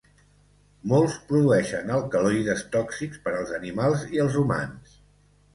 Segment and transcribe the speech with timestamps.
[0.93, 4.99] Molts produeixen alcaloides tòxics per als animals i els humans.